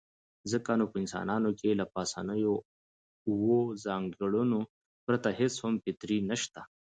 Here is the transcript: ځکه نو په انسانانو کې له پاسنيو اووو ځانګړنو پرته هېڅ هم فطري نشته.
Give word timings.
ځکه 0.51 0.71
نو 0.79 0.85
په 0.91 0.97
انسانانو 1.03 1.49
کې 1.59 1.69
له 1.79 1.85
پاسنيو 1.93 2.53
اووو 3.27 3.59
ځانګړنو 3.85 4.59
پرته 5.05 5.29
هېڅ 5.39 5.53
هم 5.63 5.73
فطري 5.83 6.17
نشته. 6.29 6.61